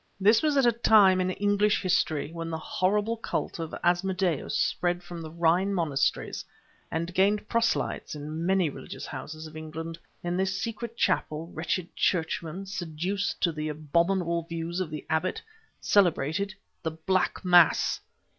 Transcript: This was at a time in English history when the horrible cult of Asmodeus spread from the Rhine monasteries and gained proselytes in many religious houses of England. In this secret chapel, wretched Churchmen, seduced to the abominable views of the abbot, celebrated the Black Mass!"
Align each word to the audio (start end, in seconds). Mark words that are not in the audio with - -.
This 0.19 0.41
was 0.41 0.57
at 0.57 0.65
a 0.65 0.71
time 0.71 1.21
in 1.21 1.29
English 1.29 1.83
history 1.83 2.31
when 2.31 2.49
the 2.49 2.57
horrible 2.57 3.17
cult 3.17 3.59
of 3.59 3.75
Asmodeus 3.83 4.57
spread 4.57 5.03
from 5.03 5.21
the 5.21 5.29
Rhine 5.29 5.75
monasteries 5.75 6.43
and 6.89 7.13
gained 7.13 7.47
proselytes 7.47 8.15
in 8.15 8.43
many 8.43 8.67
religious 8.67 9.05
houses 9.05 9.45
of 9.45 9.55
England. 9.55 9.99
In 10.23 10.37
this 10.37 10.59
secret 10.59 10.97
chapel, 10.97 11.51
wretched 11.53 11.95
Churchmen, 11.95 12.65
seduced 12.65 13.39
to 13.41 13.51
the 13.51 13.69
abominable 13.69 14.41
views 14.49 14.79
of 14.79 14.89
the 14.89 15.05
abbot, 15.07 15.39
celebrated 15.79 16.55
the 16.81 16.89
Black 17.05 17.45
Mass!" 17.45 17.99